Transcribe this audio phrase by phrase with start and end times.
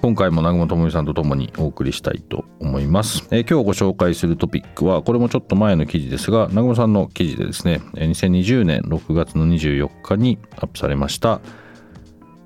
[0.00, 11.40] 今回も南雲智美さんと共にお送りしたいと思います、えー、今日ご紹介するトピックはこれもちょっと前の記事ですが南雲さんの記事でですね2020年6月の24日にアップされました。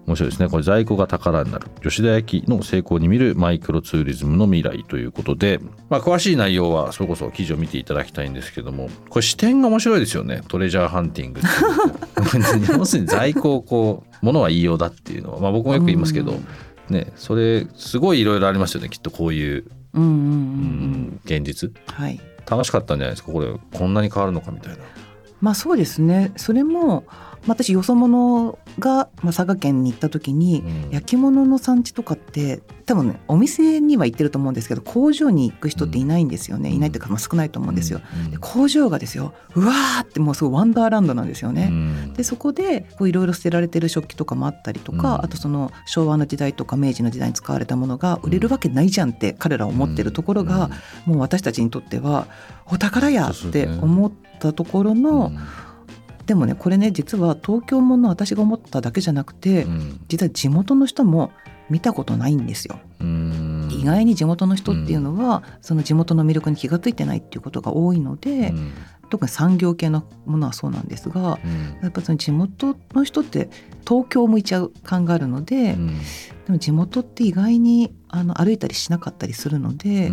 [0.08, 0.48] 面白いですね。
[0.48, 1.66] これ在庫が宝になる。
[1.82, 10.40] 吉田焼の成功に見るマイクロツーリズムの未来ということで、まあ、詳しい内容はそれこそ記事を見ていただきたいんですけどもこれ視点が面白いですよね。
[10.48, 11.40] トレジャーハンティング
[12.78, 16.46] 要するに在庫をこうものは言いようだっていうのは、まあ、僕もよく言いますけど、うん
[16.90, 20.08] ねそれすごいいろいろありますよねきっとこういう,、うんうん。
[20.08, 24.78] うん、現実、はい、楽しかったんじゃないですかこれこんなに変わるのかみたいな。
[25.40, 26.32] まあそうですね。
[26.36, 27.04] それも
[27.48, 38.00] 私よそ者が、まあ、佐賀県に行った時に、うん、焼き物の産地とかって多分ねお店には行ってると思うんですけど工場に行く人っていないんですよね、うん、いないというか、まあ、少ないと思うんですよ。
[38.32, 41.72] うん、工場がですようわーってもうすごいワンダーランドなんですよね。
[42.14, 50.70] でそこでいろいろ捨てられてる食器とかもあったりとか、あとその昭和の時代とか明治の時代に使われたものが売れるわけないじゃんって彼らは思ってるところが、
[51.06, 52.26] もう私たちにとっては
[52.66, 55.32] お宝やって思ったところの。
[56.28, 61.32] でもねこれね実は東京もの私が思っただけじゃなくて、うん、実は地元の人も
[61.70, 62.78] 見たことないんですよ。
[63.00, 68.72] 意外に地元の人っていうのは、うん、その地元の魅力に気が付いてないっていうことが多いので、うん、
[69.08, 71.38] 特に産業系のものはそうなんですが、
[71.82, 73.48] やっぱその地元の人って
[73.86, 75.76] 東京向いちゃう感があるので、
[76.46, 80.10] でも地元って意外にあの歩いたりしなかったりするので、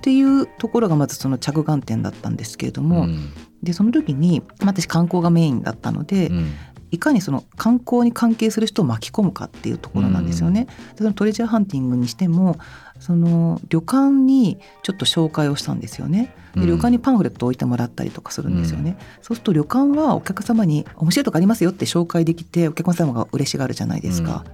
[0.00, 6.52] っていうところがまずその着眼点だったんですけれども、うん、でその時に私観光がメインだったので、うん、
[6.90, 10.68] いかにその観光に関係する人を巻き込むかっていうところなんですよね。
[10.92, 12.56] うん、そのトレジャーハンティングにしても
[12.98, 16.34] その旅館にちょっと紹介をしたんですよね。
[16.54, 18.96] で旅館にパンフレットを置いてもらったりとかするんですよね。
[19.20, 24.44] そうすると旅館はお客様に面白いとこありますよって紹介できてお客様が嬉しがるじゃないですか。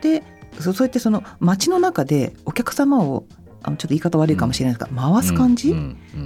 [0.00, 0.22] で
[0.60, 3.24] そうやってその街の中でお客様を
[3.62, 5.74] あのちょっと言い方悪いかもしれないですが、回す感じ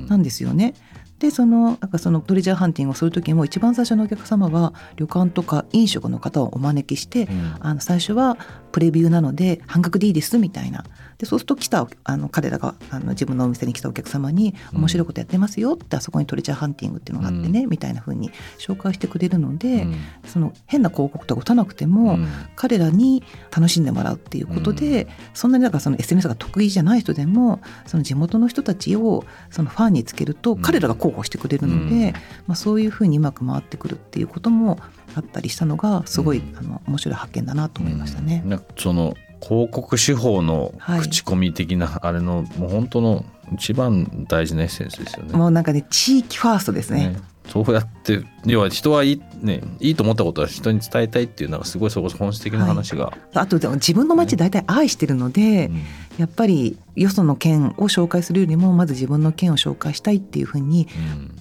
[0.08, 0.74] なんですよね。
[1.18, 8.36] でそのなんかそのトレジャーハンティングをする時も一番最初のお客様は旅館とか飲食の方をお招きして、うん、あの最初は
[8.72, 10.84] プレビューなので半額でいいですみたいな。
[11.18, 19.94] でそうすると来たあの彼らがあの自分のお店に来たお客様に面白いことやってますよってあそこにトレジャーハンティングっていうのがあってね、うん、みたいな風に紹介してくれるので、うん、
[20.26, 22.18] その変な広告とか打たなくても、
[22.54, 32.14] 彼らに楽しんでもらうっていうことで、そんなにだからその SNS が得意じゃない人でもその地元の人たちをそのファンにつけると彼らが広報してくれるので、
[32.46, 34.78] まあ、そういうふうにうまく回ってくるっていうことも
[35.14, 38.44] あったりしたのがすごい、あの面白い発見だなと思いましたね。
[38.76, 43.24] その広告手法の口コミ的な、あれのもう本当の
[43.54, 45.36] 一番大事なエッセンスですよね。
[45.36, 47.10] もうなんかね地域ファーストですね。
[47.10, 47.16] ね
[47.64, 55.76] そうやって要は人はいい,、ね、いいと思ったことは人に伝えたいっていうのがすごいそこ本質的な話が、はい、あとでも自分の街大体愛してるので、ねうん、
[56.18, 60.88] やっぱりよその県を紹介するよりもまず自分の県を紹介したいっていうふうに、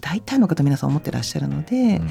[0.02, 2.10] 大体の方皆さん思ってらっしゃるので、うん、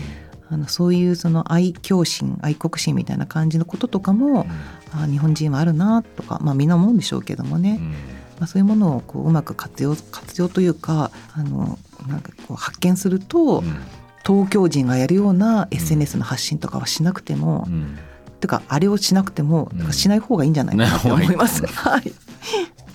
[0.51, 4.47] あのそういうその愛嬌心愛国心みたいな感じのこととかも、
[4.95, 7.97] うん、あ日本人はあるなとか、まあ、みんな思うんでしょうけどもね、うん、ま
[8.43, 13.81] あ、そういうものをこううまく活用活用というかあのなんかこう発見すると、うん、
[14.25, 17.99] 東京人がやるような SNS の発信とかはしなくても、うん、
[18.41, 21.67] てかあれをしなくても、しない方がいいんじゃないかなと思います。
[21.67, 22.13] はい、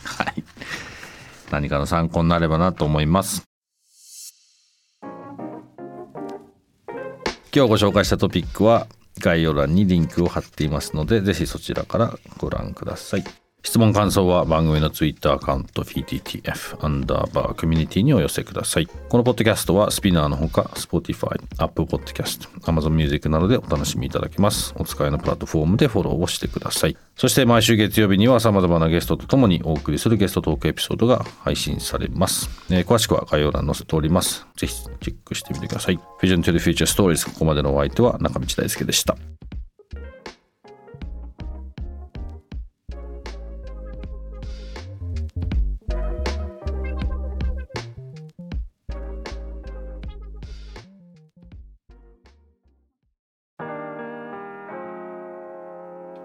[0.04, 0.44] はい、
[1.52, 3.44] 何かの参考になればなと思います。
[7.52, 8.86] 今日ご紹介したトピックは
[9.20, 13.24] 概要欄にリンクを貼っていますのでぜひそちらからご覧ください
[13.70, 18.88] 質問感想は番組のツイッターアカウント PTTF アンダーバーコミュニティにお寄せください。
[18.88, 24.74] このポッドキャストはスピナーのほか Spotify、Apple Podcast、Amazon Music などでお楽しみいただけます。
[24.76, 26.98] お使いのプラットフォームでフォローをしてください。
[27.16, 34.48] そして毎週月曜日には様々なゲストとともにお送りするゲストトークエピソードが配信されます、えー詳しくは概要欄に載せております。
[34.58, 36.00] ぜひチェックしてみてください。
[36.24, 39.16] Vision to the Future Stories ここまでのお相手は中道大輔でした。